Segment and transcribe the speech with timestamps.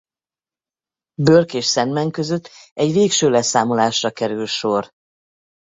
[1.21, 4.89] Burke és Sandman között egy végső leszámolásra kerül sor.